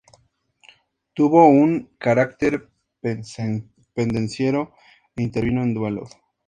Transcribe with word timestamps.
Tuvo 1.13 1.45
un 1.47 1.91
carácter 1.99 2.67
pendenciero 3.93 4.73
e 5.15 5.21
intervino 5.21 5.61
en 5.61 5.75
duelos. 5.75 6.09